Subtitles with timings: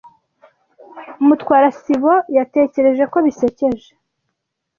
[1.25, 3.89] Mutwara sibo yatekereje ko bisekeje.